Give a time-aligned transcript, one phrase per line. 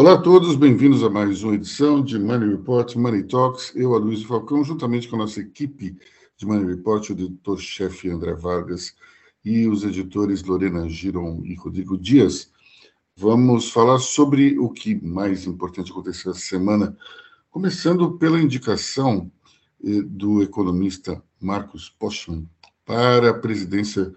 [0.00, 3.70] Olá a todos, bem-vindos a mais uma edição de Money Report, Money Talks.
[3.76, 5.94] Eu, Aloysio Falcão, juntamente com a nossa equipe
[6.38, 8.94] de Money Report, o editor-chefe André Vargas
[9.44, 12.50] e os editores Lorena Giron e Rodrigo Dias,
[13.14, 16.96] vamos falar sobre o que mais importante aconteceu essa semana,
[17.50, 19.30] começando pela indicação
[19.84, 22.48] eh, do economista Marcos Postman
[22.86, 24.10] para a presidência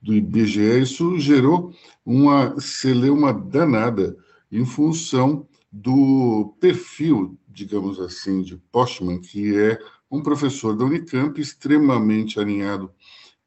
[0.00, 0.80] do IBGE.
[0.80, 1.74] Isso gerou
[2.06, 4.16] uma celeuma danada
[4.54, 9.76] em função do perfil, digamos assim, de Postman, que é
[10.08, 12.88] um professor da Unicamp extremamente alinhado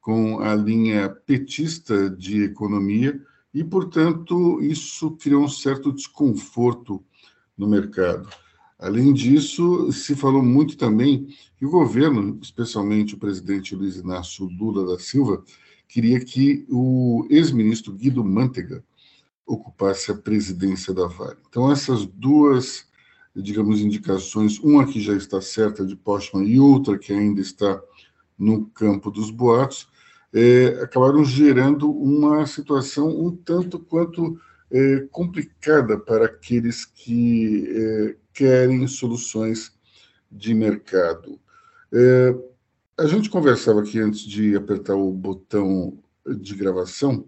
[0.02, 3.21] com a linha petista de economia
[3.53, 7.02] e, portanto, isso criou um certo desconforto
[7.58, 8.27] no mercado.
[8.77, 14.85] Além disso, se falou muito também que o governo, especialmente o presidente Luiz Inácio Lula
[14.85, 15.41] da Silva,
[15.88, 18.83] queria que o ex-ministro Guido Mantega
[19.48, 21.38] ocupasse a presidência da Vale.
[21.50, 22.86] Então, essas duas,
[23.34, 27.81] digamos, indicações, uma que já está certa de Postman e outra que ainda está
[28.38, 29.88] no campo dos boatos,
[30.34, 38.86] é, acabaram gerando uma situação um tanto quanto é, complicada para aqueles que é, querem
[38.86, 39.72] soluções
[40.30, 41.40] de mercado.
[41.92, 42.36] É,
[42.98, 47.25] a gente conversava aqui antes de apertar o botão de gravação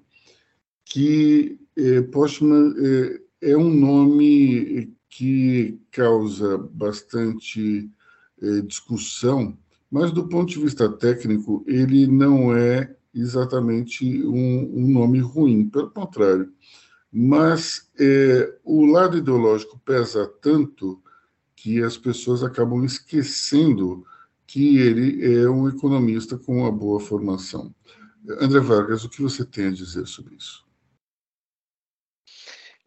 [0.84, 7.90] que é, Postman é, é, um nome que causa bastante
[8.42, 9.58] é, discussão,
[9.90, 15.90] mas do ponto de vista técnico, ele não é exatamente um, um nome ruim, pelo
[15.90, 16.52] contrário.
[17.12, 21.02] Mas é, o lado ideológico pesa tanto
[21.56, 24.06] que as pessoas acabam esquecendo
[24.46, 27.74] que ele é um economista com uma boa formação.
[28.40, 30.69] André Vargas, o que você tem a dizer sobre isso?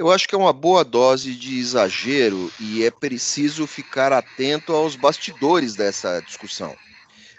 [0.02, 4.96] Eu acho que é uma boa dose de exagero e é preciso ficar atento aos
[4.96, 6.74] bastidores dessa discussão.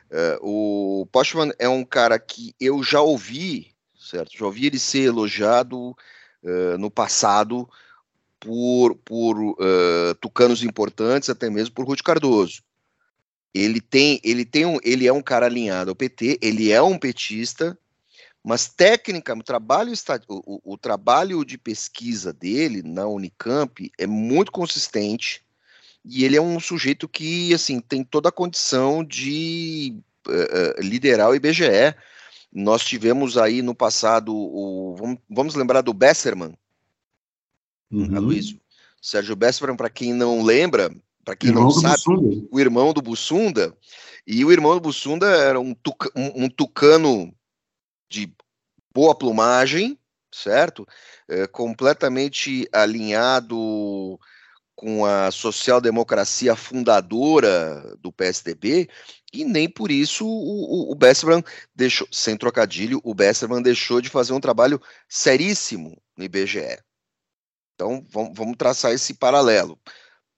[0.10, 4.38] Uh, o Postman é um cara que eu já ouvi, certo?
[4.38, 7.70] Já ouvi ele ser elogiado uh, no passado
[8.40, 12.64] por, por uh, tucanos importantes, até mesmo por Ruth Cardoso.
[13.54, 16.98] Ele tem, ele tem um, ele é um cara alinhado ao PT, ele é um
[16.98, 17.78] petista,
[18.44, 19.94] mas técnica, o trabalho,
[20.28, 25.42] o, o, trabalho de pesquisa dele na Unicamp é muito consistente
[26.04, 29.96] e ele é um sujeito que assim tem toda a condição de
[30.28, 31.96] uh, liderar o IBGE.
[32.52, 36.54] Nós tivemos aí no passado o vamos, vamos lembrar do Besserman,
[37.90, 38.16] uhum.
[38.18, 38.60] Aloysio.
[39.02, 40.94] Sérgio Besserman, para quem não lembra,
[41.24, 42.48] para quem irmão não sabe, Bussunda.
[42.52, 43.78] o irmão do Bussunda,
[44.28, 47.34] e o irmão do Bussunda era um, tuca, um, um tucano
[48.14, 48.32] de
[48.94, 49.98] boa plumagem,
[50.32, 50.86] certo?
[51.28, 54.20] É, completamente alinhado
[54.76, 58.90] com a social-democracia fundadora do PSDB,
[59.32, 64.10] e nem por isso o, o, o Besserman deixou, sem trocadilho, o Besserman deixou de
[64.10, 66.80] fazer um trabalho seríssimo no IBGE.
[67.76, 69.80] Então, vamos, vamos traçar esse paralelo.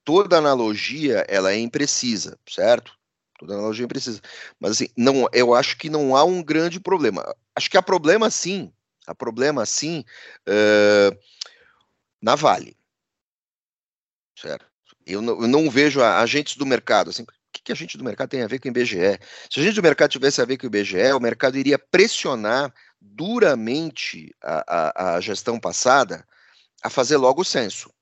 [0.04, 2.94] Toda analogia, ela é imprecisa, certo?
[3.40, 4.22] Toda analogia é imprecisa.
[4.60, 7.26] Mas assim, não, eu acho que não há um grande problema.
[7.56, 8.72] Acho que há problema sim.
[9.08, 10.04] Há problema sim
[10.48, 11.18] uh,
[12.22, 12.76] na Vale.
[14.38, 14.66] Certo?
[15.06, 17.12] Eu não, eu não vejo agentes do mercado.
[17.12, 19.20] Assim, o que, que a gente do mercado tem a ver com o IBGE?
[19.50, 22.74] Se a gente do mercado tivesse a ver com o IBGE, o mercado iria pressionar
[23.00, 26.28] duramente a, a, a gestão passada
[26.84, 27.94] a fazer logo o censo.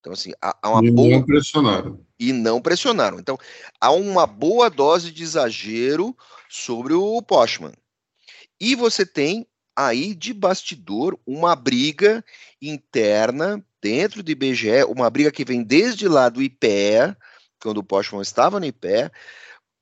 [0.00, 1.10] Então, assim, há, há uma e boa.
[1.10, 2.06] Não pressionaram.
[2.18, 3.18] E não pressionaram.
[3.18, 3.36] Então,
[3.80, 6.16] há uma boa dose de exagero
[6.48, 7.72] sobre o Postman.
[8.60, 12.24] E você tem aí de bastidor uma briga
[12.60, 17.16] interna dentro do IBGE, uma briga que vem desde lá do IPEA,
[17.60, 19.12] quando o Postman estava no IPEA,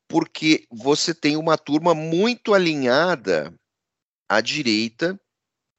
[0.09, 3.55] porque você tem uma turma muito alinhada
[4.29, 5.19] à direita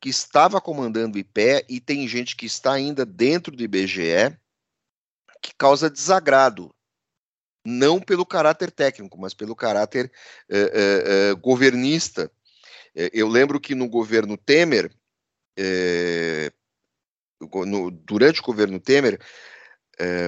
[0.02, 4.38] que estava comandando o IPE e tem gente que está ainda dentro do IBGE
[5.42, 6.74] que causa desagrado,
[7.68, 10.10] não pelo caráter técnico, mas pelo caráter
[10.50, 12.32] uh, uh, uh, governista.
[12.96, 14.90] eu lembro que no governo Temer,
[17.66, 19.20] no, durante o governo Temer,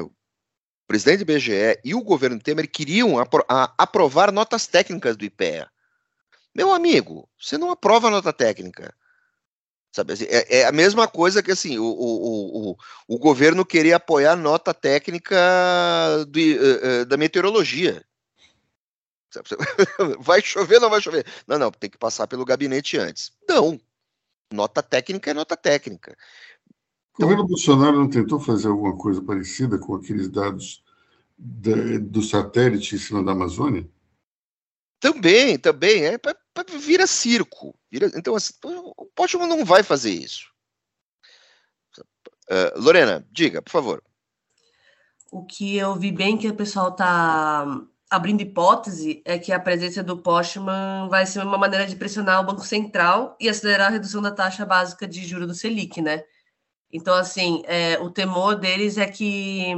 [0.04, 0.12] o
[0.86, 5.70] presidente do IBGE e o governo Temer queriam apro aprovar notas técnicas do IPEA.
[6.54, 8.94] Meu amigo, você não aprova nota técnica.
[9.92, 12.78] Sabe, assim, é, é, a mesma coisa que assim, o, o, o,
[13.08, 15.36] o governo queria apoiar a nota técnica
[16.30, 18.06] de, uh, uh, da meteorologia.
[20.20, 21.26] Vai chover ou não vai chover?
[21.48, 23.32] Não, não, tem que passar pelo gabinete antes.
[23.48, 23.80] Não.
[24.52, 26.18] Nota técnica é nota técnica.
[27.18, 30.84] O governo Bolsonaro não tentou fazer alguma coisa parecida com aqueles dados
[31.38, 33.88] da, do satélite em cima da Amazônia?
[35.00, 36.06] Também, também.
[36.06, 37.78] É, pra, pra, vira circo.
[37.92, 40.48] Então, assim, o Pótimo não vai fazer isso.
[42.50, 44.04] Uh, Lorena, diga, por favor.
[45.32, 47.66] O que eu vi bem que o pessoal está
[48.10, 52.46] abrindo hipótese é que a presença do Postman vai ser uma maneira de pressionar o
[52.46, 56.24] Banco Central e acelerar a redução da taxa básica de juros do Selic, né?
[56.92, 59.76] Então, assim, é, o temor deles é que,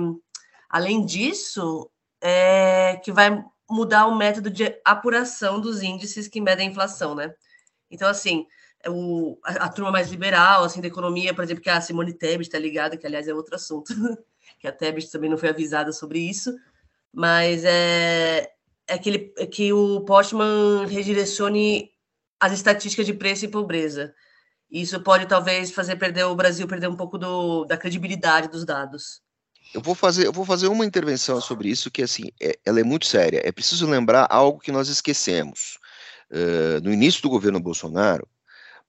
[0.69, 1.89] além disso,
[2.21, 7.33] é que vai mudar o método de apuração dos índices que medem a inflação, né?
[7.91, 8.47] Então, assim,
[8.87, 12.43] o, a, a, turma mais liberal, assim, da economia, por exemplo, que a Simone Tebet
[12.43, 13.93] está ligada, que, aliás, é outro assunto,
[14.59, 16.57] que a Tebet também não foi avisada sobre isso,
[17.13, 18.51] mas é,
[18.87, 21.91] é que, ele, é que o Postman redirecione
[22.39, 24.13] as estatísticas de preço e pobreza.
[24.71, 29.21] Isso pode talvez fazer perder o Brasil perder um pouco do, da credibilidade dos dados.
[29.73, 32.83] Eu vou fazer, eu vou fazer uma intervenção sobre isso que assim, é, ela é
[32.83, 33.41] muito séria.
[33.43, 35.77] É preciso lembrar algo que nós esquecemos.
[36.31, 38.27] Uh, no início do governo Bolsonaro,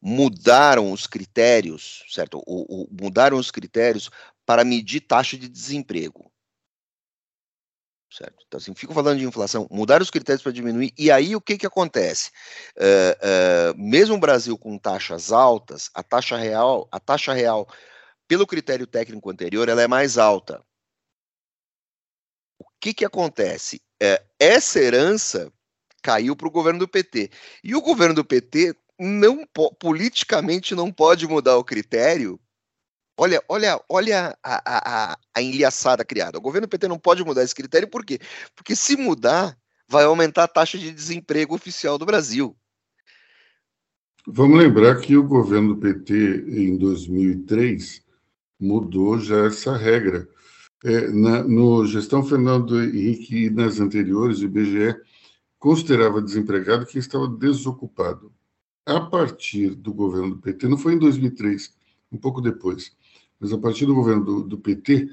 [0.01, 2.39] mudaram os critérios, certo?
[2.47, 4.11] O, o, mudaram os critérios
[4.47, 6.33] para medir taxa de desemprego
[8.13, 8.45] certo?
[8.47, 11.57] Então, assim, fico falando de inflação, mudar os critérios para diminuir, e aí o que
[11.57, 12.31] que acontece?
[12.77, 17.67] Uh, uh, mesmo o Brasil com taxas altas, a taxa real, a taxa real,
[18.29, 20.63] pelo critério técnico anterior, ela é mais alta.
[22.59, 23.81] O que que acontece?
[24.03, 25.53] Uh, essa herança
[26.03, 27.31] caiu para o governo do PT,
[27.63, 29.47] e o governo do PT não
[29.79, 32.39] politicamente não pode mudar o critério
[33.17, 36.39] Olha, olha, olha a, a, a enliaçada criada.
[36.39, 38.19] O governo PT não pode mudar esse critério, por quê?
[38.57, 39.57] Porque se mudar,
[39.89, 42.57] vai aumentar a taxa de desemprego oficial do Brasil.
[44.27, 48.03] Vamos lembrar que o governo do PT, em 2003,
[48.59, 50.27] mudou já essa regra.
[50.85, 54.97] É, na, no gestão Fernando Henrique e nas anteriores, o IBGE
[55.63, 58.35] considerava desempregado quem estava desocupado.
[58.85, 61.73] A partir do governo do PT, não foi em 2003,
[62.11, 62.91] um pouco depois,
[63.39, 65.09] mas a partir do governo do, do PT,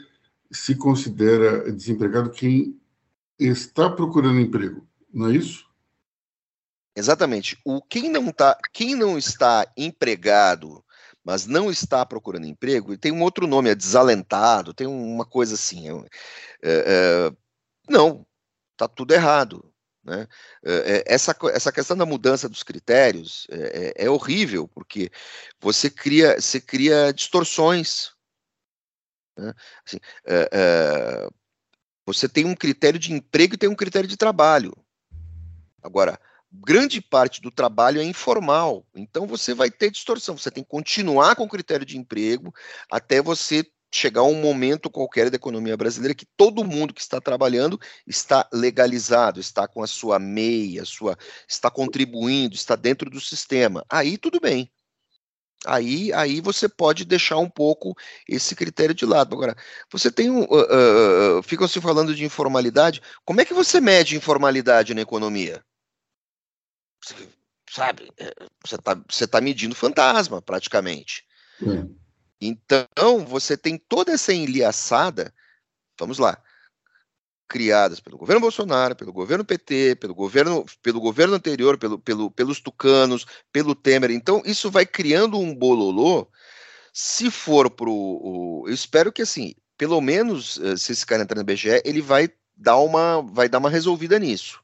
[0.51, 2.75] se considera desempregado quem
[3.37, 5.69] está procurando emprego, não é isso?
[6.95, 7.55] Exatamente.
[7.63, 10.83] O quem não tá, quem não está empregado,
[11.23, 15.87] mas não está procurando emprego, tem um outro nome, é desalentado, tem uma coisa assim.
[15.89, 16.01] É,
[16.63, 17.31] é,
[17.87, 18.25] não,
[18.73, 19.68] está tudo errado.
[20.09, 20.27] Né?
[20.65, 25.11] É, é, essa, essa questão da mudança dos critérios é, é, é horrível, porque
[25.61, 28.11] você cria, você cria distorções.
[29.37, 29.53] Né?
[29.85, 31.27] Assim, é, é,
[32.07, 34.75] você tem um critério de emprego e tem um critério de trabalho.
[35.79, 36.19] Agora,
[36.51, 40.35] grande parte do trabalho é informal, então você vai ter distorção.
[40.35, 42.51] Você tem que continuar com o critério de emprego
[42.89, 47.79] até você chegar um momento qualquer da economia brasileira que todo mundo que está trabalhando
[48.05, 53.85] está legalizado, está com a sua meia, sua, está contribuindo, está dentro do sistema.
[53.89, 54.71] Aí tudo bem.
[55.65, 57.93] Aí, aí você pode deixar um pouco
[58.27, 59.35] esse critério de lado.
[59.35, 59.55] Agora,
[59.91, 60.43] você tem um.
[60.43, 63.01] Uh, uh, ficam se falando de informalidade.
[63.25, 65.61] Como é que você mede informalidade na economia?
[67.69, 68.11] Sabe,
[68.65, 68.95] você está
[69.27, 71.25] tá medindo fantasma, praticamente.
[71.61, 72.08] É.
[72.41, 75.33] Então, você tem toda essa enliaçada.
[75.99, 76.41] Vamos lá
[77.49, 82.61] criadas pelo governo Bolsonaro, pelo governo PT, pelo governo, pelo governo anterior, pelo, pelo, pelos
[82.61, 84.11] tucanos, pelo Temer.
[84.11, 86.27] Então, isso vai criando um bololô.
[86.93, 88.63] Se for para o.
[88.67, 92.29] Eu espero que, assim, pelo menos, eh, se esse cara entrar no BGE, ele vai
[92.55, 94.61] dar uma, vai dar uma resolvida nisso.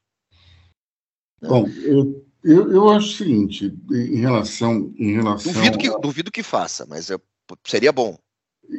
[1.41, 1.49] Né?
[1.49, 4.93] Bom, eu, eu, eu acho o seguinte, em relação.
[4.97, 7.19] Em relação duvido, que, duvido que faça, mas eu,
[7.63, 8.17] seria bom.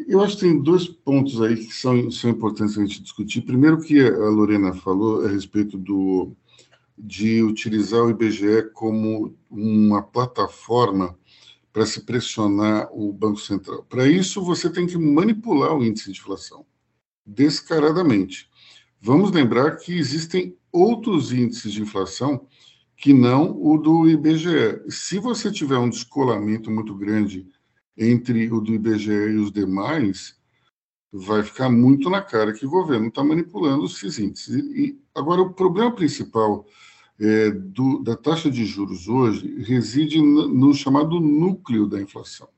[0.08, 3.42] Eu acho que tem dois pontos aí que são, são importantes a gente discutir.
[3.42, 6.32] Primeiro, que a Lorena falou a respeito do,
[6.98, 11.16] de utilizar o IBGE como uma plataforma
[11.72, 13.84] para se pressionar o Banco Central.
[13.84, 16.64] Para isso, você tem que manipular o índice de inflação,
[17.24, 18.48] descaradamente.
[19.00, 22.46] Vamos lembrar que existem outros índices de inflação
[22.96, 24.82] que não o do IBGE.
[24.88, 27.46] Se você tiver um descolamento muito grande
[27.96, 30.36] entre o do IBGE e os demais,
[31.12, 34.54] vai ficar muito na cara que o governo está manipulando esses índices.
[34.54, 36.66] E, agora, o problema principal
[37.18, 42.48] é, do, da taxa de juros hoje reside no, no chamado núcleo da inflação.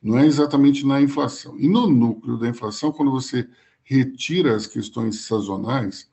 [0.00, 1.58] Não é exatamente na inflação.
[1.58, 3.48] E no núcleo da inflação, quando você
[3.82, 6.08] retira as questões sazonais,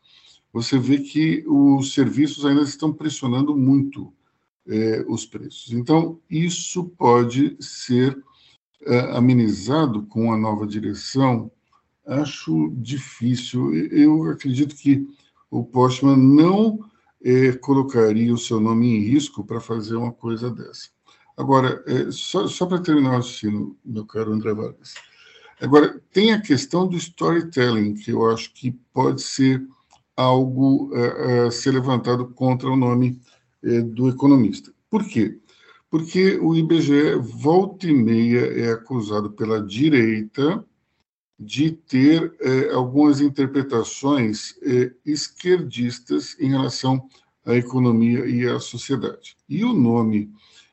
[0.52, 4.12] você vê que os serviços ainda estão pressionando muito
[4.68, 5.72] é, os preços.
[5.72, 8.18] Então, isso pode ser
[9.14, 11.52] amenizado com a nova direção,
[12.06, 13.74] acho difícil.
[13.74, 15.08] Eu acredito que
[15.50, 16.80] o Postman não
[17.24, 20.90] eh, colocaria o seu nome em risco para fazer uma coisa dessa.
[21.38, 24.94] Agora, eh, só, só para terminar o raciocínio, meu caro André Vargas.
[25.62, 29.66] Agora, tem a questão do storytelling, que eu acho que pode ser
[30.18, 30.92] algo
[31.46, 33.20] a ser levantado contra o nome
[33.94, 34.74] do economista.
[34.90, 35.40] Por quê?
[35.90, 40.66] Porque o IBGE, volta e meia, é acusado pela direita
[41.40, 47.10] de ter eh, algumas interpretações eh, esquerdistas em relação
[47.46, 49.38] à economia e à sociedade.
[49.48, 50.32] E o nome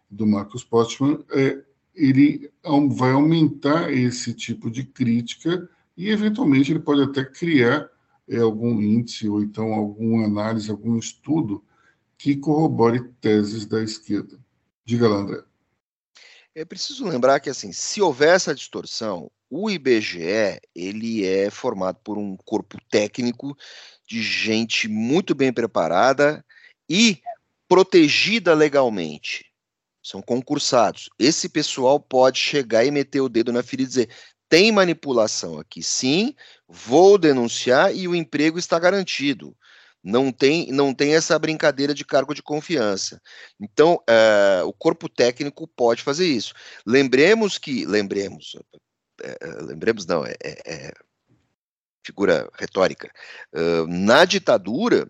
[0.08, 1.62] do Marcos Postman eh,
[1.94, 2.50] ele
[2.90, 7.90] vai aumentar esse tipo de crítica e, eventualmente, ele pode até criar
[8.40, 11.62] algum índice ou então alguma análise, algum estudo
[12.16, 14.38] que corrobore teses da esquerda.
[14.84, 15.42] Diga lá, André.
[16.54, 22.18] É preciso lembrar que, assim, se houver essa distorção, o IBGE ele é formado por
[22.18, 23.56] um corpo técnico
[24.06, 26.44] de gente muito bem preparada
[26.88, 27.22] e
[27.68, 29.46] protegida legalmente.
[30.02, 31.08] São concursados.
[31.18, 34.10] Esse pessoal pode chegar e meter o dedo na ferida e dizer:
[34.48, 36.34] tem manipulação aqui, sim,
[36.68, 39.56] vou denunciar e o emprego está garantido.
[40.02, 43.20] Não tem, não tem essa brincadeira de cargo de confiança.
[43.60, 46.52] Então, uh, o corpo técnico pode fazer isso.
[46.84, 48.56] Lembremos que, lembremos,
[49.22, 50.92] é, é, lembremos não, é, é, é
[52.04, 53.12] figura retórica.
[53.86, 55.08] Na ditadura,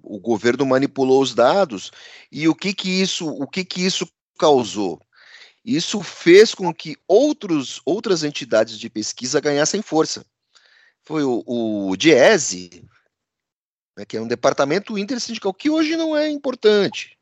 [0.00, 1.90] o governo manipulou os dados
[2.30, 5.00] e o que que isso, o que que isso causou?
[5.64, 10.24] Isso fez com que outros, outras entidades de pesquisa ganhassem força.
[11.02, 12.84] Foi o, o DIESE,
[13.96, 17.16] né, que é um departamento intersindical, que hoje não é importante.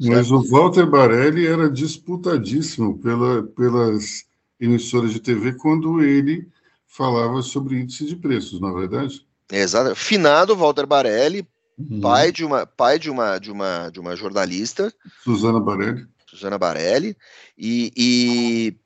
[0.00, 0.34] Mas certo?
[0.34, 4.24] o Walter Barelli era disputadíssimo pela, pelas
[4.60, 6.48] emissoras de TV quando ele
[6.86, 9.26] falava sobre índice de preços, na é verdade?
[9.50, 9.94] Exato.
[9.94, 11.46] Finado Walter Barelli,
[11.78, 12.00] uhum.
[12.00, 14.92] pai de uma pai de uma de uma de uma jornalista,
[15.24, 16.06] Suzana Barelli.
[16.28, 17.16] Suzana Barelli
[17.56, 18.76] e, e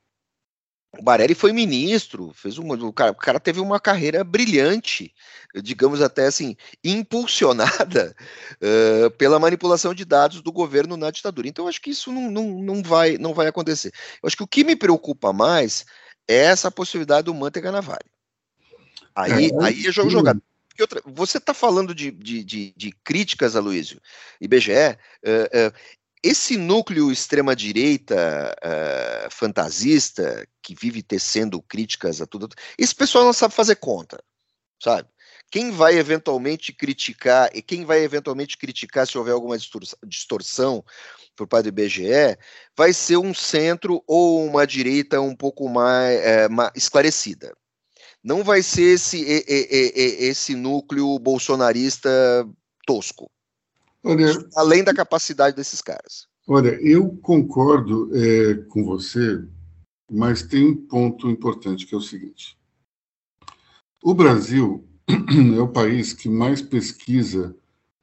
[0.99, 5.13] o Barelli foi ministro, fez um, o cara, o cara teve uma carreira brilhante,
[5.55, 8.15] digamos até assim, impulsionada
[8.61, 11.47] uh, pela manipulação de dados do governo na ditadura.
[11.47, 13.91] Então, acho que isso não, não, não, vai, não vai acontecer.
[14.21, 15.83] Eu acho que o que me preocupa mais
[16.27, 18.05] é essa possibilidade do Manteiga na Vale.
[19.15, 20.41] Aí é, aí é jogo jogado.
[20.79, 24.01] Outra, você está falando de, de, de, de, críticas, Aloysio,
[24.41, 25.73] IBGE, uh, uh,
[26.23, 33.53] esse núcleo extrema-direita uh, fantasista, que vive tecendo críticas a tudo, esse pessoal não sabe
[33.53, 34.23] fazer conta,
[34.81, 35.09] sabe?
[35.51, 39.57] Quem vai eventualmente criticar, e quem vai eventualmente criticar se houver alguma
[40.07, 40.83] distorção
[41.35, 42.37] por parte do IBGE,
[42.75, 47.53] vai ser um centro ou uma direita um pouco mais, é, mais esclarecida.
[48.23, 52.09] Não vai ser esse, esse núcleo bolsonarista
[52.85, 53.29] tosco.
[54.03, 56.27] Olha, além da capacidade desses caras.
[56.47, 59.47] Olha, eu concordo é, com você,
[60.11, 62.57] mas tem um ponto importante que é o seguinte:
[64.03, 64.85] o Brasil
[65.55, 67.55] é o país que mais pesquisa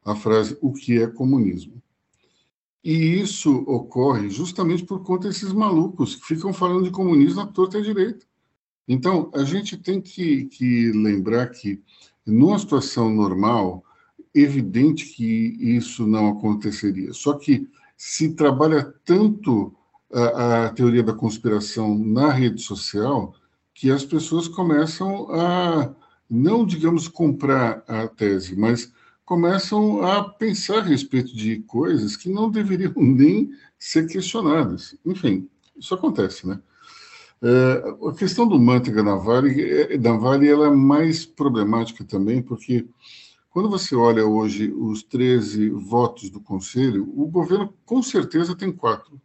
[0.02, 1.80] a frase o que é comunismo.
[2.82, 7.76] E isso ocorre justamente por conta desses malucos que ficam falando de comunismo à torta
[7.76, 8.24] e à direita.
[8.88, 11.82] Então, a gente tem que, que lembrar que,
[12.24, 13.84] numa situação normal,
[14.34, 17.12] evidente que isso não aconteceria.
[17.12, 19.74] Só que se trabalha tanto
[20.12, 23.34] a, a, teoria da conspiração na rede social
[23.74, 25.94] que as pessoas começam a,
[26.28, 28.92] não digamos, comprar a tese, mas
[29.24, 34.96] começam a pensar a respeito de coisas que não deveriam nem ser questionadas.
[35.06, 36.60] Enfim, isso acontece, né?
[37.42, 42.86] É, a questão do manteiga na Vale, é, Vale ela é mais problemática também, porque
[43.50, 49.20] quando você olha hoje os 13 votos do Conselho, o governo com certeza tem quatro,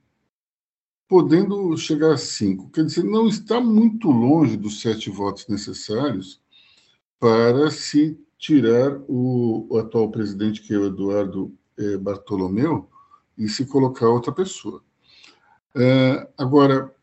[1.07, 2.71] podendo chegar a cinco.
[2.71, 6.41] Quer dizer, não está muito longe dos sete votos necessários
[7.19, 12.89] para se tirar o, o atual presidente, que é o Eduardo eh, Bartolomeu,
[13.37, 14.83] e se colocar outra pessoa.
[15.75, 16.93] É, agora,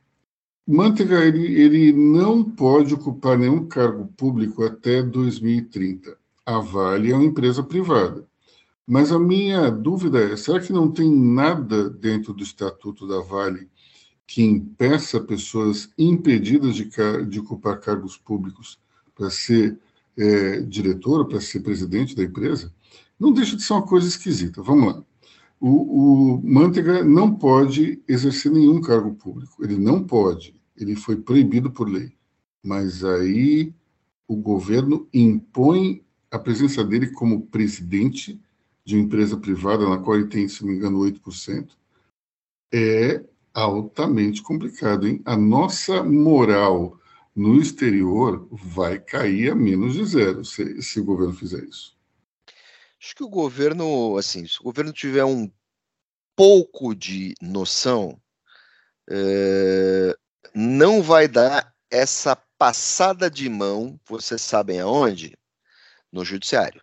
[0.67, 7.25] Manteiga ele, ele não pode ocupar nenhum cargo público até 2030 a Vale é uma
[7.25, 8.27] empresa privada.
[8.87, 13.71] Mas a minha dúvida é: será que não tem nada dentro do estatuto da Vale
[14.27, 16.89] que impeça pessoas impedidas de,
[17.29, 18.79] de ocupar cargos públicos
[19.15, 19.79] para ser
[20.17, 20.63] é,
[21.29, 22.73] para ser presidente da empresa?
[23.19, 24.63] Não deixa de ser uma coisa esquisita.
[24.63, 25.05] Vamos lá.
[25.61, 29.65] O, o Manteiga não pode exercer nenhum cargo público.
[29.65, 30.61] Ele não pode.
[30.77, 32.13] Ele foi proibido por lei.
[32.65, 33.73] Mas aí
[34.27, 38.41] o governo impõe a presença dele como presidente
[38.85, 41.69] de uma empresa privada, na qual ele tem, se não me engano, 8%,
[42.73, 43.23] é
[43.53, 45.07] altamente complicado.
[45.07, 45.21] Hein?
[45.27, 46.99] A nossa moral
[47.37, 51.95] no exterior vai cair a menos de zero se, se o governo fizer isso.
[52.99, 55.51] Acho que o governo, assim, se o governo tiver um
[56.35, 58.19] pouco de noção,
[59.11, 60.17] é,
[60.55, 65.37] não vai dar essa passada de mão, vocês sabem aonde?
[66.13, 66.83] No judiciário.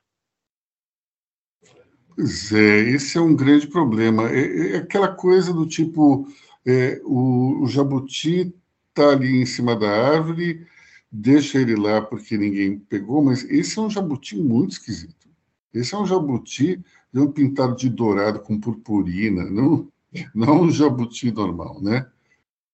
[2.15, 4.29] Pois é, esse é um grande problema.
[4.29, 6.27] É, é aquela coisa do tipo,
[6.65, 8.53] é, o, o jabuti
[8.89, 10.67] está ali em cima da árvore,
[11.09, 15.29] deixa ele lá porque ninguém pegou, mas esse é um jabuti muito esquisito.
[15.73, 16.83] Esse é um jabuti
[17.33, 19.87] pintado de dourado com purpurina, não,
[20.35, 22.05] não um jabuti normal, né?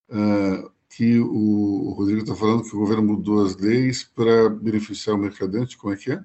[0.09, 5.19] Uh, que o Rodrigo está falando que o governo mudou as leis para beneficiar o
[5.19, 6.23] mercadante, como é que é?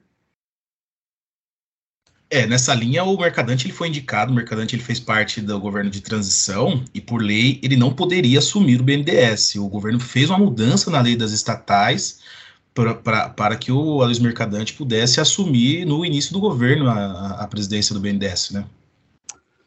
[2.33, 5.91] É, nessa linha o Mercadante ele foi indicado, o Mercadante ele fez parte do governo
[5.91, 9.57] de transição e por lei ele não poderia assumir o BNDES.
[9.57, 12.21] O governo fez uma mudança na lei das estatais
[12.73, 18.01] para que o Aloysio Mercadante pudesse assumir no início do governo a, a presidência do
[18.01, 18.65] BNDES, né?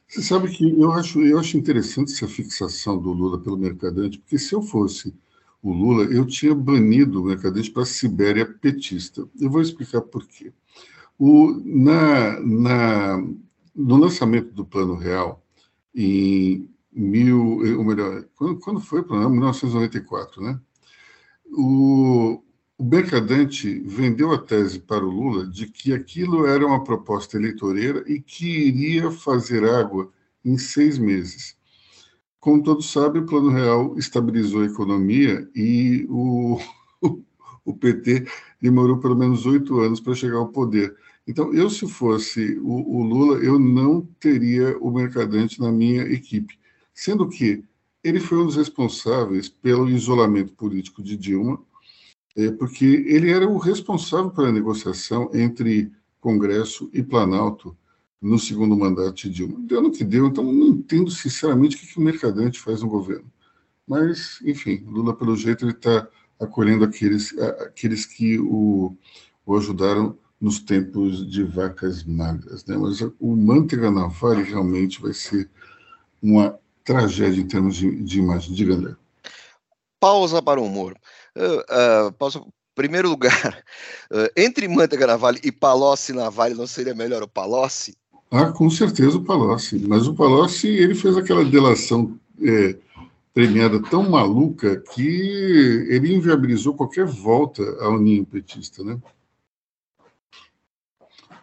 [0.08, 4.38] Você sabe que eu acho, eu acho interessante essa fixação do Lula pelo Mercadante, porque
[4.38, 5.14] se eu fosse
[5.62, 9.28] o Lula, eu tinha banido o Mercadante para a Sibéria petista.
[9.40, 10.54] Eu vou explicar por quê.
[11.26, 13.18] O, na, na,
[13.74, 15.42] no lançamento do Plano Real,
[15.96, 19.30] em mil, ou melhor, quando, quando foi o plano?
[19.30, 20.60] 1994, né?
[21.50, 22.44] O,
[22.78, 28.04] o Mercadante vendeu a tese para o Lula de que aquilo era uma proposta eleitoreira
[28.06, 30.12] e que iria fazer água
[30.44, 31.56] em seis meses.
[32.38, 36.60] Como todos sabem, o Plano Real estabilizou a economia e o,
[37.64, 38.28] o PT
[38.62, 40.94] demorou pelo menos oito anos para chegar ao poder.
[41.28, 46.60] Então, eu, se fosse o, o, Lula, eu não teria o Mercadante na minha equipe.
[46.94, 47.64] Sendo que
[48.04, 51.62] ele foi um dos responsáveis pelo isolamento político de Dilma,
[52.36, 57.78] é, porque ele era o responsável pela negociação entre Congresso e Planalto
[58.22, 59.60] no segundo mandato de Dilma.
[59.62, 62.90] Deu no que deu, então não entendo sinceramente o que, que o Mercadante faz no
[62.90, 63.32] governo.
[63.88, 66.08] Mas, enfim, Lula, pelo jeito, ele está
[66.40, 68.96] acolhendo aqueles, aqueles que o,
[69.46, 72.66] o ajudaram nos tempos de vacas magras.
[72.66, 72.76] Né?
[72.76, 75.50] Mas o Manteiga Navalny realmente vai ser
[76.22, 78.54] uma tragédia em termos de, de imagem.
[78.54, 78.94] Diga, André.
[80.02, 80.98] Pausa para o humor.
[81.34, 82.44] Uh, uh, pausa.
[82.76, 83.64] Primeiro lugar,
[84.12, 87.96] uh, entre Manteiga Navalny e Palocci Navalny, não seria melhor o Palocci?
[88.30, 89.80] Ah, com certeza o Palocci.
[89.88, 92.76] Mas o Palocci, ele fez aquela delação é,
[93.34, 99.00] premiada tão maluca que ele inviabilizou qualquer volta ao ninho petista, né?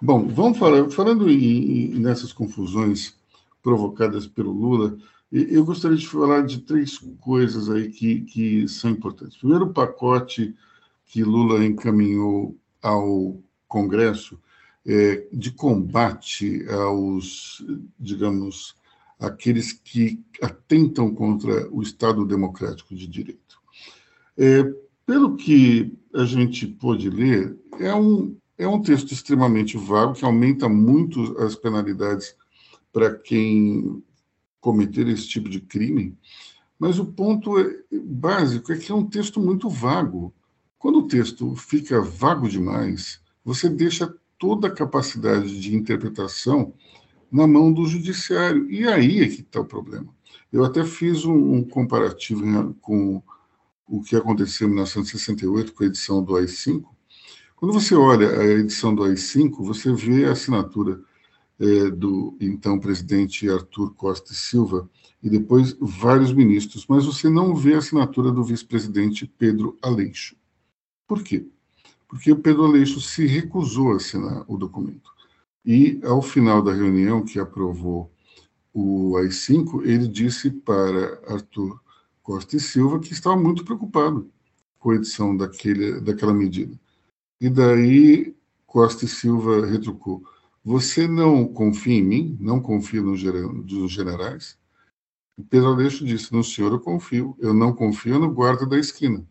[0.03, 3.15] Bom, vamos falar, falando em, em, nessas confusões
[3.63, 4.97] provocadas pelo Lula,
[5.31, 9.37] eu gostaria de falar de três coisas aí que, que são importantes.
[9.37, 10.57] Primeiro, o pacote
[11.05, 14.41] que Lula encaminhou ao Congresso
[14.87, 17.63] é, de combate aos,
[17.99, 18.75] digamos,
[19.19, 23.61] aqueles que atentam contra o Estado democrático de direito.
[24.39, 24.65] É,
[25.05, 30.69] pelo que a gente pôde ler, é um, é um texto extremamente vago, que aumenta
[30.69, 32.37] muito as penalidades
[32.93, 34.05] para quem
[34.61, 36.15] cometer esse tipo de crime,
[36.79, 40.35] mas o ponto é, básico é que é um texto muito vago.
[40.79, 46.75] Quando o texto fica vago demais, você deixa toda a capacidade de interpretação
[47.33, 48.71] na mão do judiciário.
[48.71, 50.15] E aí é que está o problema.
[50.53, 53.23] Eu até fiz um, um comparativo com
[53.87, 56.85] o que aconteceu em 1968 com a edição do AI-5,
[57.61, 60.99] quando você olha a edição do AI-5, você vê a assinatura
[61.59, 64.89] é, do então presidente Arthur Costa e Silva
[65.23, 70.35] e depois vários ministros, mas você não vê a assinatura do vice-presidente Pedro Aleixo.
[71.07, 71.47] Por quê?
[72.09, 75.13] Porque o Pedro Aleixo se recusou a assinar o documento.
[75.63, 78.11] E, ao final da reunião que aprovou
[78.73, 81.79] o AI-5, ele disse para Arthur
[82.23, 84.31] Costa e Silva que estava muito preocupado
[84.79, 86.75] com a edição daquele, daquela medida
[87.41, 88.35] e daí
[88.67, 90.23] Costa e Silva retrucou:
[90.65, 92.37] Você não confia em mim?
[92.41, 93.21] Não confia nos
[93.91, 94.59] generais?
[95.39, 99.27] E Pedro Aleixo disse: No senhor eu confio, eu não confio no guarda da esquina.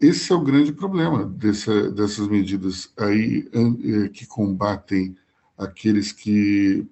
[0.00, 5.14] Esse é o grande problema dessa, dessas medidas aí eh, que combatem
[5.58, 6.86] aqueles que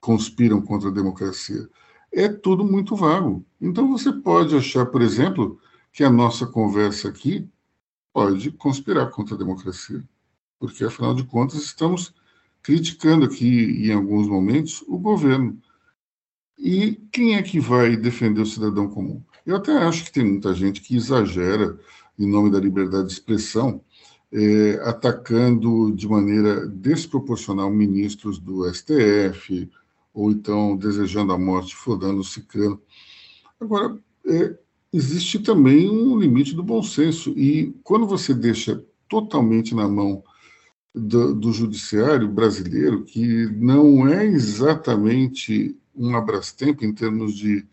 [0.00, 1.68] conspiram contra a democracia.
[2.10, 3.44] É tudo muito vago.
[3.60, 5.60] Então você pode achar, por exemplo,
[5.92, 7.46] que a nossa conversa aqui
[8.16, 10.02] pode conspirar contra a democracia,
[10.58, 12.14] porque afinal de contas estamos
[12.62, 15.60] criticando aqui em alguns momentos o governo.
[16.58, 19.22] E quem é que vai defender o cidadão comum?
[19.44, 21.78] Eu até acho que tem muita gente que exagera
[22.18, 23.82] em nome da liberdade de expressão,
[24.32, 29.70] é, atacando de maneira desproporcional ministros do STF,
[30.14, 32.80] ou então desejando a morte fulano ciclano.
[33.60, 34.56] Agora, é,
[34.92, 40.22] existe também um limite do bom senso, e quando você deixa totalmente na mão
[40.94, 47.66] do, do judiciário brasileiro, que não é exatamente um abrastempo em termos de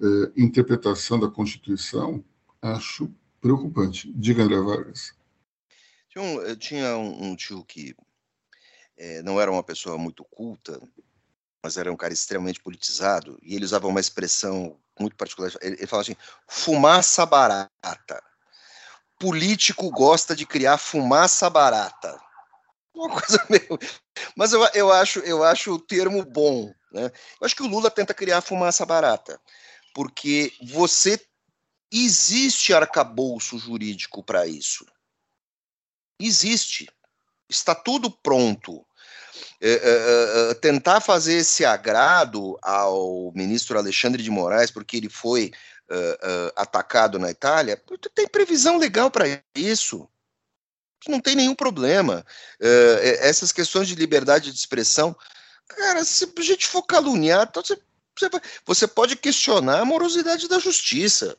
[0.00, 2.24] eh, interpretação da Constituição,
[2.60, 4.12] acho preocupante.
[4.14, 5.12] Diga, André Vargas.
[6.14, 7.94] Eu tinha um, um tio que
[8.96, 10.80] é, não era uma pessoa muito culta,
[11.64, 15.50] mas era um cara extremamente politizado, e ele usava uma expressão muito particular.
[15.62, 18.22] Ele, ele falava assim: fumaça barata.
[19.18, 22.20] Político gosta de criar fumaça barata.
[22.94, 23.78] Uma coisa meio.
[24.36, 26.70] Mas eu, eu, acho, eu acho o termo bom.
[26.92, 27.06] Né?
[27.40, 29.40] Eu acho que o Lula tenta criar fumaça barata,
[29.94, 31.18] porque você.
[31.96, 34.84] Existe arcabouço jurídico para isso.
[36.20, 36.90] Existe.
[37.48, 38.84] Está tudo pronto.
[39.66, 45.50] É, é, é, tentar fazer esse agrado ao ministro Alexandre de Moraes, porque ele foi
[46.56, 47.80] atacado na Itália,
[48.14, 50.08] tem previsão legal para isso
[51.10, 52.24] não tem nenhum problema.
[52.60, 55.16] Uh, essas questões de liberdade de expressão,
[55.68, 57.78] cara, se a gente for caluniar, então você,
[58.64, 61.36] você pode questionar a morosidade da justiça,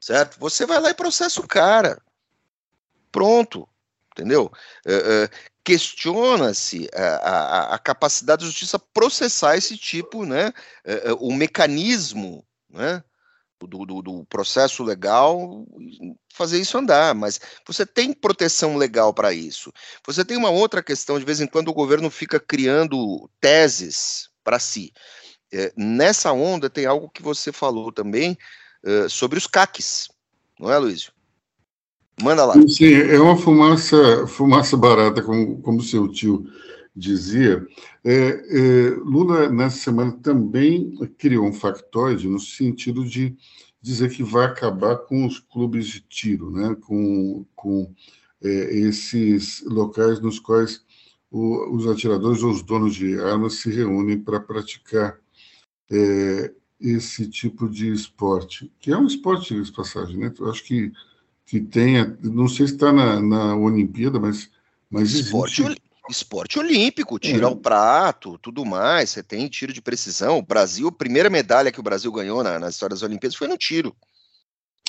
[0.00, 0.38] certo?
[0.38, 2.00] Você vai lá e processa o cara.
[3.10, 3.68] Pronto,
[4.18, 4.50] entendeu?
[4.86, 5.28] Uh, uh,
[5.64, 10.50] Questiona-se a, a, a, capacidade da justiça processar esse tipo, né?
[11.20, 13.04] o mecanismo, né?
[13.66, 15.66] do, do, do, processo legal
[16.32, 19.72] fazer isso andar, mas você tem proteção legal para isso.
[20.06, 24.58] Você tem uma outra questão, de vez em quando o governo fica criando teses para
[24.58, 24.92] si.
[25.52, 28.38] É, nessa onda tem algo que você falou também
[28.84, 30.08] é, sobre os CACs,
[30.58, 31.12] não é, Luísio?
[32.22, 32.54] Manda lá.
[32.66, 36.46] Sim, é uma fumaça, fumaça barata, como, como seu tio
[36.94, 37.64] dizia,
[38.04, 43.36] é, é, Lula, nessa semana, também criou um factoide no sentido de
[43.80, 46.76] dizer que vai acabar com os clubes de tiro, né?
[46.80, 47.92] com, com
[48.42, 50.82] é, esses locais nos quais
[51.30, 55.18] o, os atiradores ou os donos de armas se reúnem para praticar
[55.90, 60.16] é, esse tipo de esporte, que é um esporte de passagem.
[60.16, 60.32] Né?
[60.38, 60.92] Eu acho que,
[61.48, 64.50] que tem, não sei se está na, na Olimpíada, mas,
[64.90, 69.10] mas esporte, existe esporte olímpico, tiro ao prato, tudo mais.
[69.10, 70.38] Você tem tiro de precisão.
[70.38, 73.56] O Brasil, a primeira medalha que o Brasil ganhou na, nas histórias Olimpíadas foi no
[73.56, 73.96] tiro.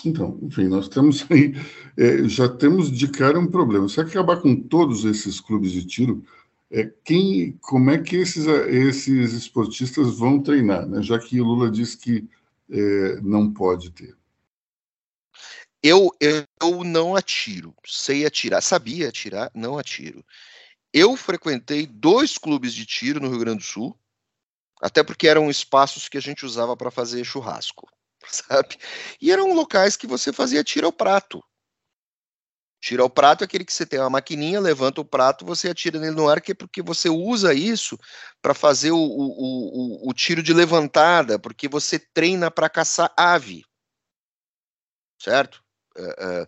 [0.06, 1.56] Então, enfim, nós temos aí,
[1.98, 3.88] é, já temos de cara um problema.
[3.88, 6.26] Se acabar com todos esses clubes de tiro,
[6.70, 11.02] é, quem, como é que esses, esses esportistas vão treinar, né?
[11.02, 12.28] já que o Lula disse que
[12.70, 14.19] é, não pode ter?
[15.82, 20.26] Eu, eu não atiro, sei atirar, sabia atirar, não atiro.
[20.94, 23.98] Eu frequentei dois clubes de tiro no Rio Grande do Sul,
[24.82, 27.90] até porque eram espaços que a gente usava para fazer churrasco,
[28.28, 28.78] sabe?
[29.22, 31.44] E eram locais que você fazia tiro ao prato.
[32.82, 36.00] Tiro ao prato é aquele que você tem uma maquininha, levanta o prato, você atira
[36.00, 38.00] nele no ar, que é porque você usa isso
[38.42, 43.66] para fazer o, o, o, o, tiro de levantada, porque você treina para caçar ave.
[45.22, 45.62] Certo?
[46.00, 46.48] Uh, uh,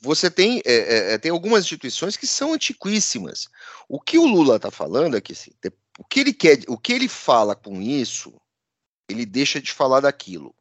[0.00, 3.48] você tem, é, é, tem algumas instituições que são antiquíssimas.
[3.88, 5.52] O que o Lula está falando é que assim,
[5.98, 8.34] o que ele quer, o que ele fala com isso,
[9.08, 10.54] ele deixa de falar daquilo.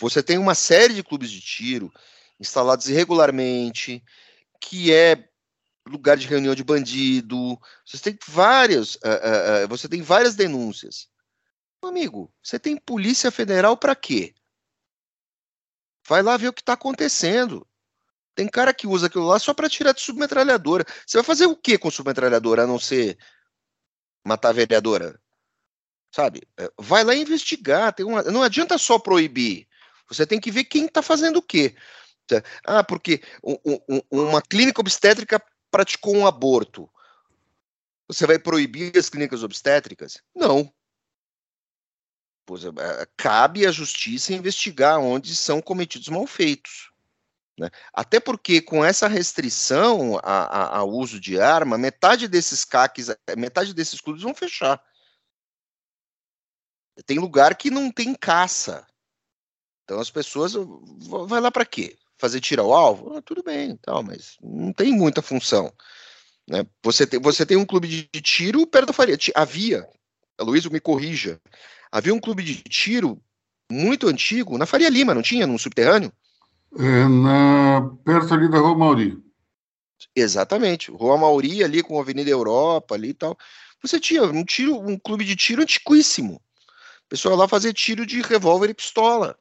[0.00, 1.92] Você tem uma série de clubes de tiro
[2.38, 4.02] instalados irregularmente,
[4.60, 5.28] que é
[5.88, 7.58] lugar de reunião de bandido.
[7.84, 11.08] Você tem várias, uh, uh, uh, você tem várias denúncias.
[11.82, 14.34] Amigo, você tem polícia federal para quê?
[16.08, 17.66] Vai lá ver o que está acontecendo.
[18.34, 20.84] Tem cara que usa aquilo lá só para tirar de submetralhadora.
[21.06, 23.18] Você vai fazer o que com submetralhadora, a não ser
[24.24, 25.20] matar a vereadora?
[26.14, 26.42] Sabe?
[26.56, 27.94] É, vai lá investigar.
[28.00, 28.22] Uma...
[28.22, 29.68] Não adianta só proibir.
[30.08, 31.76] Você tem que ver quem está fazendo o quê.
[32.64, 33.22] Ah, porque
[34.10, 36.88] uma clínica obstétrica praticou um aborto.
[38.06, 40.22] Você vai proibir as clínicas obstétricas?
[40.34, 40.72] Não.
[42.48, 42.70] Pois, é,
[43.14, 46.90] cabe à justiça investigar onde são cometidos malfeitos.
[47.60, 47.68] Né?
[47.92, 54.22] Até porque com essa restrição ao uso de arma, metade desses CACs, metade desses clubes
[54.22, 54.82] vão fechar.
[57.04, 58.86] tem lugar que não tem caça.
[59.84, 60.54] Então as pessoas
[61.28, 61.98] vai lá para quê?
[62.16, 63.14] Fazer tirar o alvo?
[63.14, 65.70] Ah, tudo bem, tal, mas não tem muita função.
[66.48, 66.66] Né?
[66.82, 69.18] Você, tem, você tem um clube de, de tiro perto da Faria.
[69.34, 69.86] Havia,
[70.38, 71.40] a Luiz me corrija,
[71.90, 73.20] havia um clube de tiro
[73.70, 75.46] muito antigo na Faria Lima, não tinha?
[75.46, 76.12] Num subterrâneo?
[76.78, 79.22] É, na, perto ali da Rua Mauri.
[80.14, 80.90] Exatamente.
[80.90, 83.36] Rua Mauri ali com a Avenida Europa ali e tal.
[83.82, 86.34] Você tinha um tiro, um clube de tiro antiquíssimo.
[86.34, 89.38] O pessoal lá fazia tiro de revólver e pistola.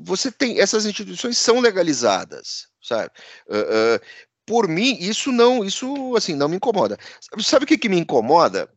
[0.00, 3.10] Você tem essas instituições são legalizadas, sabe?
[3.48, 4.00] Uh, uh,
[4.46, 6.98] por mim, isso não, isso assim não me incomoda.
[7.40, 8.70] Sabe o que, que me incomoda?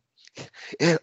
[0.80, 0.98] É,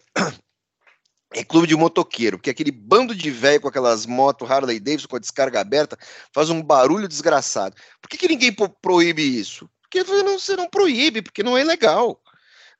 [1.33, 5.17] é clube de motoqueiro, porque aquele bando de velho com aquelas motos Harley Davidson com
[5.17, 5.97] a descarga aberta
[6.33, 7.75] faz um barulho desgraçado.
[8.01, 9.69] Por que, que ninguém proíbe isso?
[9.81, 12.21] Porque você não proíbe, porque não é legal.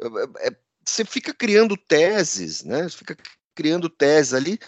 [0.02, 2.84] É, é, você fica criando teses, né?
[2.84, 3.18] Você fica
[3.54, 4.60] criando teses ali.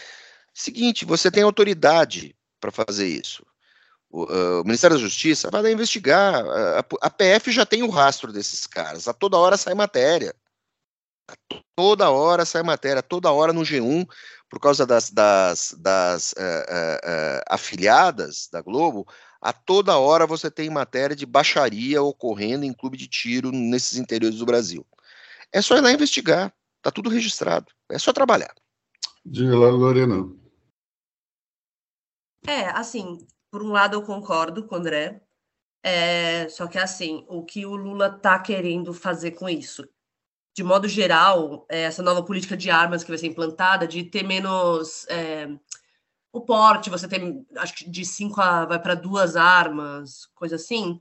[0.52, 3.46] Seguinte, você tem autoridade para fazer isso.
[4.10, 6.34] O, uh, o, Ministério da Justiça vai lá investigar.
[6.34, 9.06] A, a, PF já tem o rastro desses caras.
[9.06, 10.34] A toda hora sai matéria.
[11.28, 11.34] A
[11.76, 13.02] toda hora sai matéria.
[13.02, 14.08] Toda hora no G1,
[14.48, 19.06] por causa das, das, das uh, uh, afiliadas da Globo,
[19.40, 24.38] a toda hora você tem matéria de baixaria ocorrendo em clube de tiro nesses interiores
[24.38, 24.86] do Brasil.
[25.52, 26.52] É só ir lá investigar.
[26.82, 27.66] Tá tudo registrado.
[27.90, 28.54] É só trabalhar.
[29.24, 30.32] Diga lá, Lorena.
[32.46, 35.20] É, assim, por um lado eu concordo com o André,
[35.82, 39.86] é, só que assim, o que o Lula está querendo fazer com isso?
[40.58, 44.24] De modo geral, é, essa nova política de armas que vai ser implantada, de ter
[44.24, 45.48] menos é,
[46.32, 51.00] o porte, você tem, acho que de cinco a, vai para duas armas, coisa assim,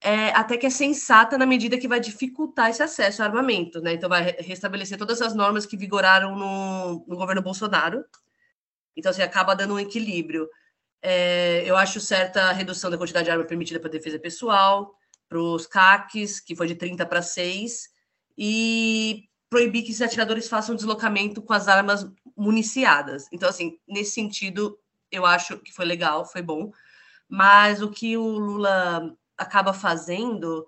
[0.00, 3.92] é, até que é sensata na medida que vai dificultar esse acesso ao armamento, né?
[3.92, 8.02] Então vai restabelecer todas as normas que vigoraram no, no governo Bolsonaro.
[8.96, 10.48] Então, assim, acaba dando um equilíbrio.
[11.02, 14.94] É, eu acho certa a redução da quantidade de arma permitida para defesa pessoal,
[15.28, 17.92] para os CACs, que foi de 30 para 6,
[18.36, 23.28] e proibir que os atiradores façam deslocamento com as armas municiadas.
[23.32, 24.78] Então, assim, nesse sentido,
[25.10, 26.72] eu acho que foi legal, foi bom.
[27.28, 30.66] Mas o que o Lula acaba fazendo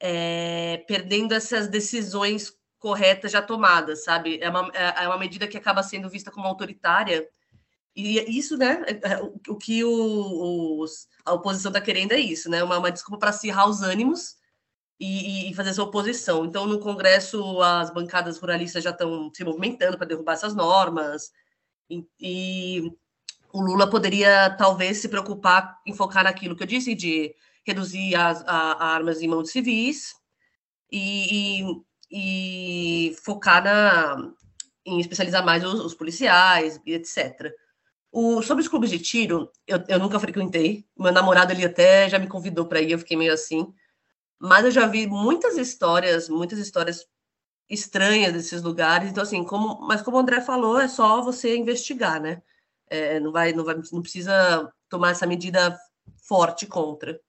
[0.00, 4.38] é perdendo essas decisões corretas já tomadas, sabe?
[4.42, 7.28] É uma, é, é uma medida que acaba sendo vista como autoritária
[7.94, 12.48] e isso, né, é, é, o, que o, os, a oposição está querendo é isso,
[12.48, 14.36] né, uma, uma desculpa para acirrar os ânimos
[15.04, 16.44] e, e, fazer essa oposição.
[16.44, 21.32] Então, no Congresso, as bancadas ruralistas já estão se movimentando para derrubar essas normas,
[21.90, 22.92] e, e,
[23.52, 27.34] o Lula poderia, talvez, se preocupar em focar naquilo que eu disse, de
[27.66, 30.14] reduzir as a, a armas em mãos civis
[30.90, 31.64] e,
[32.08, 34.32] e focar na,
[34.86, 37.52] em especializar mais os, os policiais e etc.
[38.12, 40.86] O, sobre os clubes de tiro, eu, eu nunca frequentei.
[40.96, 43.74] Meu namorado ele até já me convidou para ir, eu fiquei meio assim.
[44.42, 47.06] Mas eu já vi muitas histórias, muitas histórias
[47.70, 49.08] estranhas desses lugares.
[49.08, 52.42] Então, assim, como, mas como o André falou, é só você investigar, né?
[52.90, 55.78] É, não, vai, não vai, não precisa tomar essa medida
[56.16, 57.20] forte contra.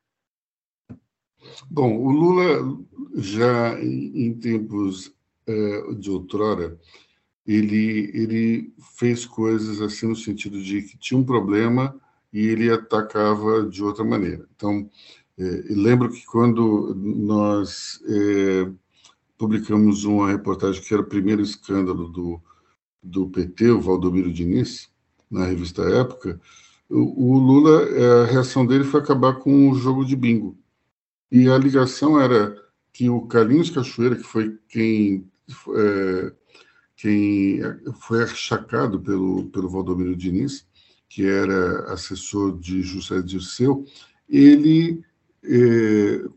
[1.70, 2.84] Bom, o Lula
[3.16, 5.14] já em tempos
[5.46, 6.80] é, de outrora
[7.46, 12.00] ele, ele fez coisas assim no sentido de que tinha um problema
[12.32, 14.48] e ele atacava de outra maneira.
[14.56, 14.90] Então,
[15.38, 18.72] é, lembro que quando nós é,
[19.38, 22.42] publicamos uma reportagem que era o primeiro escândalo do,
[23.02, 24.90] do PT, o Valdomiro Diniz,
[25.30, 26.40] na revista Época,
[26.90, 30.58] o, o Lula, é, a reação dele foi acabar com o jogo de bingo.
[31.32, 32.56] E a ligação era
[32.92, 35.28] que o Carlinhos Cachoeira, que foi quem
[35.76, 36.34] é,
[36.96, 37.60] quem
[38.00, 40.66] foi achacado pelo, pelo Valdomiro Diniz,
[41.10, 43.86] que era assessor de José Dirceu,
[44.30, 45.04] ele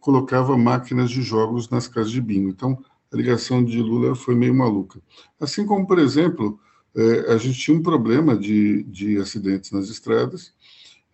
[0.01, 2.49] colocava máquinas de jogos nas casas de bingo.
[2.49, 2.79] Então,
[3.13, 5.01] a ligação de Lula foi meio maluca.
[5.41, 6.59] Assim como, por exemplo,
[6.95, 10.53] eh, a gente tinha um problema de, de acidentes nas estradas,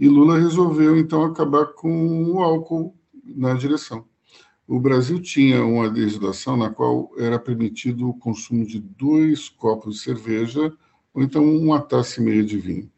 [0.01, 4.07] e Lula resolveu, então, acabar com o álcool na direção
[4.67, 10.01] o Brasil tinha uma legislação na qual era permitido o consumo de dois copos de
[10.01, 10.73] cerveja
[11.13, 12.91] ou então uma taça e meia de vinho.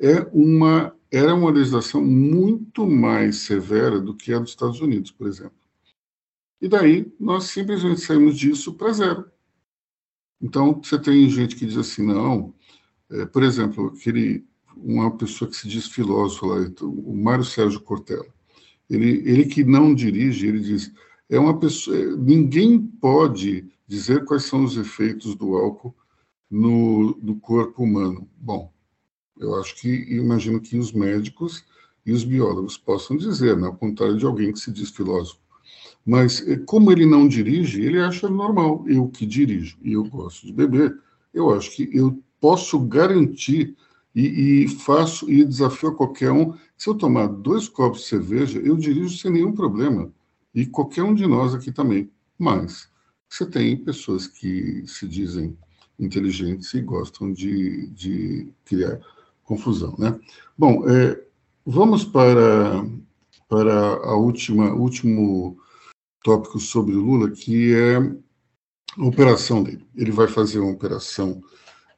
[0.00, 5.26] É uma, era uma legislação muito mais severa do que a dos Estados Unidos, por
[5.26, 5.56] exemplo.
[6.60, 9.30] E daí nós simplesmente saímos disso para zero.
[10.40, 12.54] Então você tem gente que diz assim, não,
[13.10, 18.26] é, por exemplo, aquele, uma pessoa que se diz filósofo lá, o Mário Sérgio Cortella,
[18.88, 20.92] ele, ele que não dirige, ele diz
[21.28, 22.16] é uma pessoa.
[22.16, 25.94] Ninguém pode dizer quais são os efeitos do álcool
[26.50, 28.28] no, no corpo humano?
[28.36, 28.72] Bom,
[29.40, 31.64] eu acho que, imagino que os médicos
[32.04, 35.40] e os biólogos possam dizer, né, ao contrário de alguém que se diz filósofo.
[36.04, 40.46] Mas, eh, como ele não dirige, ele acha normal, eu que dirijo, e eu gosto
[40.46, 40.98] de beber,
[41.34, 43.76] eu acho que eu posso garantir
[44.14, 46.54] e, e, faço e desafio a qualquer um.
[46.76, 50.10] Se eu tomar dois copos de cerveja, eu dirijo sem nenhum problema.
[50.54, 52.10] E qualquer um de nós aqui também.
[52.38, 52.88] Mas
[53.28, 55.56] você tem pessoas que se dizem
[55.98, 59.00] inteligentes e gostam de, de criar
[59.48, 60.20] confusão, né?
[60.56, 61.18] Bom, é,
[61.64, 62.84] vamos para
[63.48, 65.58] para a última último
[66.22, 69.88] tópico sobre o Lula, que é a operação dele.
[69.96, 71.42] Ele vai fazer uma operação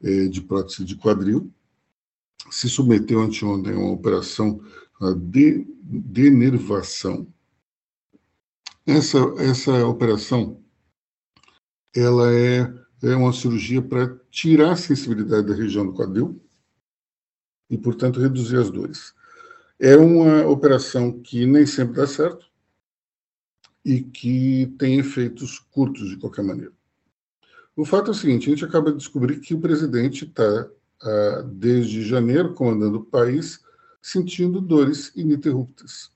[0.01, 1.53] é, de prótese de quadril,
[2.53, 4.61] se submeteu anteontem a uma operação
[5.17, 7.27] de denervação.
[8.87, 10.63] Essa, essa operação
[11.97, 16.41] ela é, é uma cirurgia para tirar a sensibilidade da região do quadril
[17.71, 19.15] e, portanto, reduzir as dores.
[19.79, 22.47] É uma operação que nem sempre dá certo
[23.85, 26.73] e que tem efeitos curtos, de qualquer maneira.
[27.75, 30.69] O fato é o seguinte: a gente acaba de descobrir que o presidente está,
[31.03, 33.61] ah, desde janeiro, comandando o país,
[34.03, 36.11] sentindo dores ininterruptas.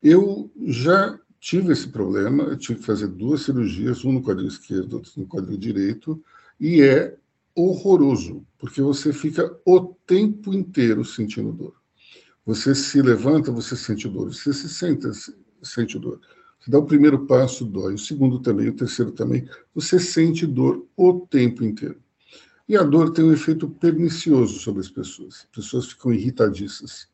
[0.00, 4.94] Eu já tive esse problema, eu tive que fazer duas cirurgias, uma no quadril esquerdo,
[4.94, 6.22] outra no quadril direito,
[6.60, 7.16] e é
[7.56, 11.74] horroroso, porque você fica o tempo inteiro sentindo dor.
[12.44, 15.10] Você se levanta, você sente dor, você se senta,
[15.62, 16.20] sente dor.
[16.60, 19.48] Você dá o primeiro passo, dói, o segundo também, o terceiro também.
[19.74, 22.00] Você sente dor o tempo inteiro.
[22.68, 25.36] E a dor tem um efeito pernicioso sobre as pessoas.
[25.44, 27.08] As pessoas ficam irritadiças,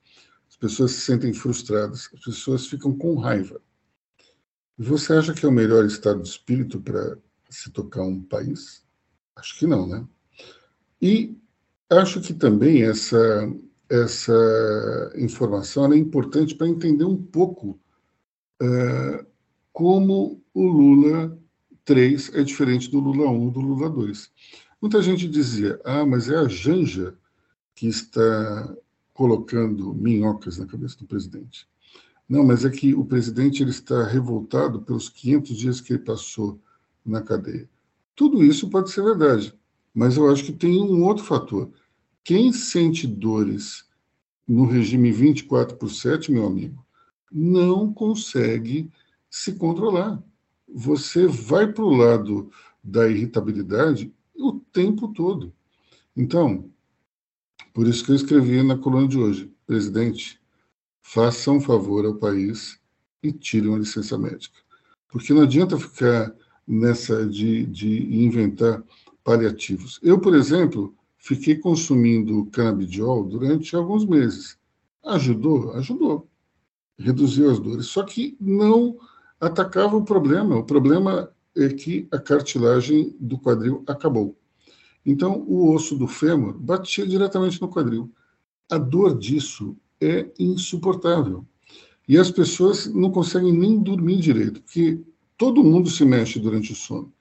[0.48, 3.60] as pessoas se sentem frustradas, as pessoas ficam com raiva.
[4.78, 7.16] Você acha que é o melhor estado de espírito para
[7.50, 8.82] se tocar um país?
[9.36, 10.06] Acho que não, né?
[11.02, 11.36] E
[11.90, 13.52] acho que também essa,
[13.88, 17.76] essa informação é importante para entender um pouco
[18.62, 19.26] uh,
[19.72, 21.36] como o Lula
[21.84, 24.30] 3 é diferente do Lula 1 e do Lula 2.
[24.80, 27.16] Muita gente dizia, ah, mas é a Janja
[27.74, 28.76] que está
[29.12, 31.68] colocando minhocas na cabeça do presidente.
[32.28, 36.60] Não, mas é que o presidente ele está revoltado pelos 500 dias que ele passou
[37.04, 37.68] na cadeia.
[38.14, 39.52] Tudo isso pode ser verdade,
[39.94, 41.70] mas eu acho que tem um outro fator.
[42.24, 43.84] Quem sente dores
[44.46, 46.84] no regime 24 por 7, meu amigo,
[47.30, 48.90] não consegue
[49.30, 50.22] se controlar.
[50.68, 52.50] Você vai para o lado
[52.82, 55.52] da irritabilidade o tempo todo.
[56.16, 56.70] Então,
[57.72, 60.40] por isso que eu escrevi na coluna de hoje, presidente,
[61.00, 62.78] faça um favor ao país
[63.22, 64.58] e tire uma licença médica.
[65.08, 66.34] Porque não adianta ficar
[66.66, 68.82] nessa de, de inventar
[69.24, 69.98] paliativos.
[70.02, 74.58] Eu, por exemplo, fiquei consumindo canabidiol durante alguns meses.
[75.04, 75.72] Ajudou?
[75.72, 76.28] Ajudou.
[76.98, 77.86] Reduziu as dores.
[77.86, 78.96] Só que não
[79.40, 80.56] atacava o problema.
[80.56, 84.36] O problema é que a cartilagem do quadril acabou.
[85.04, 88.10] Então, o osso do fêmur batia diretamente no quadril.
[88.70, 91.44] A dor disso é insuportável.
[92.08, 95.00] E as pessoas não conseguem nem dormir direito, porque
[95.36, 97.12] todo mundo se mexe durante o sono.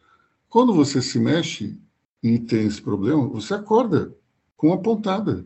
[0.49, 1.77] Quando você se mexe
[2.21, 4.15] e tem esse problema, você acorda
[4.55, 5.45] com uma pontada.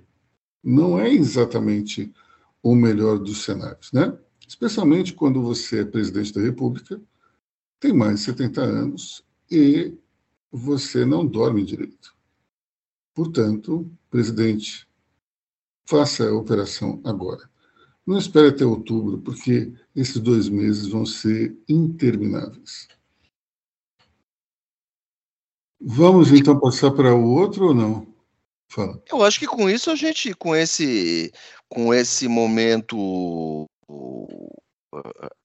[0.64, 2.14] Não é exatamente
[2.62, 4.18] o melhor dos cenários, né?
[4.48, 7.02] especialmente quando você é presidente da República,
[7.80, 9.94] tem mais de 70 anos e
[10.52, 12.16] você não dorme direito.
[13.14, 14.88] Portanto, presidente,
[15.86, 17.50] faça a operação agora.
[18.06, 22.88] Não espere até outubro, porque esses dois meses vão ser intermináveis.
[25.88, 28.08] Vamos então passar para o outro ou não?
[28.67, 29.00] Fala.
[29.08, 31.32] Eu acho que com isso a gente, com esse,
[31.69, 33.67] com esse momento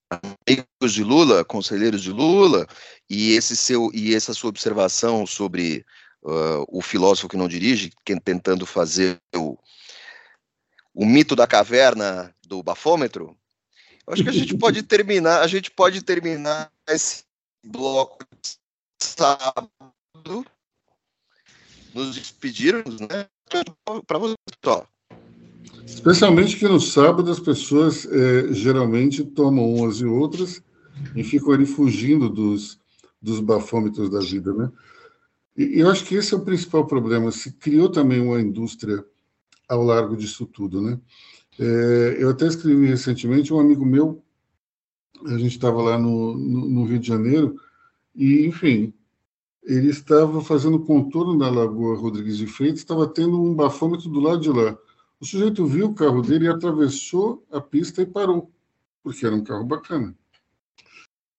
[0.09, 2.66] amigos de Lula, conselheiros de Lula,
[3.09, 5.84] e esse seu e essa sua observação sobre
[6.22, 9.59] uh, o filósofo que não dirige, que, tentando fazer o,
[10.95, 13.36] o mito da caverna do bafômetro,
[14.07, 17.24] eu acho que a gente pode terminar, a gente pode terminar esse
[17.62, 18.57] bloco de
[19.07, 19.70] sábado
[21.95, 23.27] nos despedirmos, né?
[24.07, 24.35] Para você,
[24.66, 24.85] ó.
[25.85, 30.62] Especialmente que no sábado as pessoas é, geralmente tomam umas e outras
[31.16, 32.79] e ficam ali fugindo dos,
[33.21, 34.71] dos bafômetros da vida, né?
[35.57, 37.31] E eu acho que esse é o principal problema.
[37.33, 39.05] Se criou também uma indústria
[39.68, 40.99] ao largo disso tudo, né?
[41.59, 44.23] É, eu até escrevi recentemente, um amigo meu,
[45.27, 47.57] a gente estava lá no, no, no, Rio de Janeiro,
[48.14, 48.95] e, enfim,
[49.62, 54.40] ele estava fazendo contorno da Lagoa Rodrigues de Freitas, estava tendo um bafômetro do lado
[54.40, 54.76] de lá.
[55.20, 58.50] O sujeito viu o carro dele e atravessou a pista e parou,
[59.02, 60.16] porque era um carro bacana.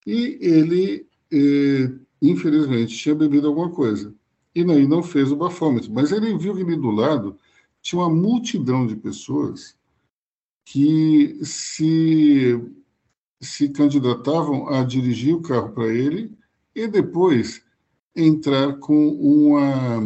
[0.06, 1.92] E ele, eh,
[2.22, 4.14] infelizmente, tinha bebido alguma coisa.
[4.54, 5.92] E aí não fez o bafômetro.
[5.92, 7.38] Mas ele viu que ali do lado
[7.82, 9.76] tinha uma multidão de pessoas
[10.64, 12.62] que se,
[13.40, 16.32] se candidatavam a dirigir o carro para ele
[16.76, 17.64] e depois
[18.16, 20.00] entrar com uma,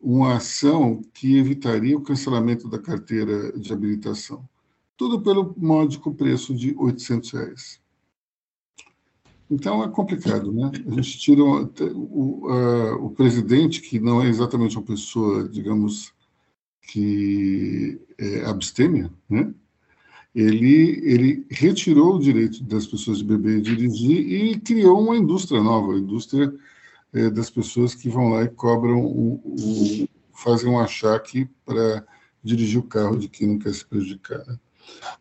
[0.00, 4.48] uma ação que evitaria o cancelamento da carteira de habilitação.
[4.96, 7.82] Tudo pelo módico preço de 800 reais.
[9.50, 10.70] Então é complicado, né?
[10.86, 16.12] A gente tira o, o, o presidente, que não é exatamente uma pessoa, digamos,
[16.80, 19.52] que é abstêmia, né?
[20.34, 25.62] Ele, ele retirou o direito das pessoas de beber e dirigir e criou uma indústria
[25.62, 26.50] nova, a indústria
[27.12, 32.04] é, das pessoas que vão lá e cobram, o, o fazem um achaque para
[32.42, 34.44] dirigir o carro de quem não quer se prejudicar.
[34.46, 34.58] Né?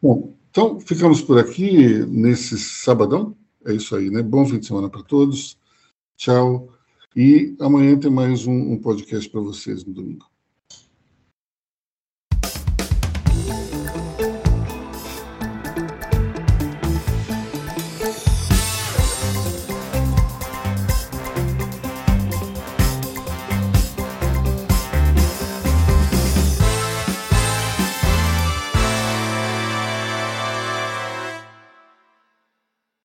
[0.02, 3.36] Bom, então ficamos por aqui nesse sabadão.
[3.66, 4.24] É isso aí, né?
[4.24, 5.58] Bom fim de semana para todos.
[6.18, 6.70] Tchau.
[7.16, 10.31] E amanhã tem mais um, um podcast para vocês no domingo.